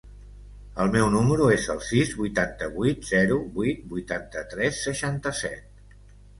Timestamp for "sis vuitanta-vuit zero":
1.89-3.39